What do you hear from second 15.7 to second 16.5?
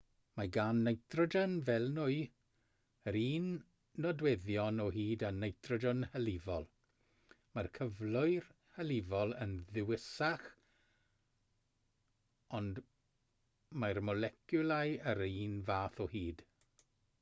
fath o hyd